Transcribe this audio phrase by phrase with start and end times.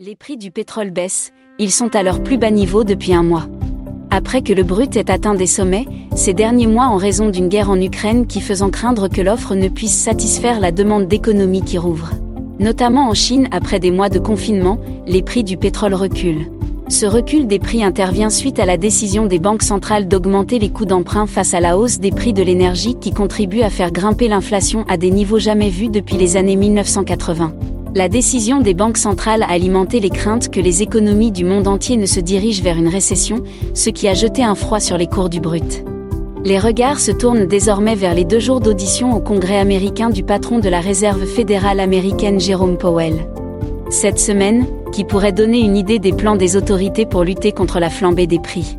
[0.00, 3.48] Les prix du pétrole baissent, ils sont à leur plus bas niveau depuis un mois.
[4.12, 7.68] Après que le brut ait atteint des sommets, ces derniers mois en raison d'une guerre
[7.68, 12.12] en Ukraine qui faisant craindre que l'offre ne puisse satisfaire la demande d'économie qui rouvre.
[12.60, 16.46] Notamment en Chine, après des mois de confinement, les prix du pétrole reculent.
[16.88, 20.86] Ce recul des prix intervient suite à la décision des banques centrales d'augmenter les coûts
[20.86, 24.84] d'emprunt face à la hausse des prix de l'énergie qui contribue à faire grimper l'inflation
[24.88, 27.52] à des niveaux jamais vus depuis les années 1980.
[27.94, 31.96] La décision des banques centrales a alimenté les craintes que les économies du monde entier
[31.96, 33.42] ne se dirigent vers une récession,
[33.72, 35.84] ce qui a jeté un froid sur les cours du brut.
[36.44, 40.58] Les regards se tournent désormais vers les deux jours d'audition au Congrès américain du patron
[40.58, 43.26] de la Réserve fédérale américaine Jérôme Powell.
[43.88, 47.90] Cette semaine, qui pourrait donner une idée des plans des autorités pour lutter contre la
[47.90, 48.76] flambée des prix.